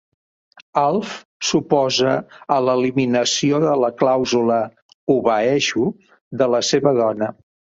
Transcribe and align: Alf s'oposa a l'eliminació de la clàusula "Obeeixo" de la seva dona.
Alf 0.83 1.11
s'oposa 1.49 2.13
a 2.57 2.57
l'eliminació 2.69 3.61
de 3.67 3.75
la 3.83 3.93
clàusula 4.01 4.59
"Obeeixo" 5.17 5.85
de 6.43 6.53
la 6.57 6.67
seva 6.73 6.99
dona. 7.03 7.31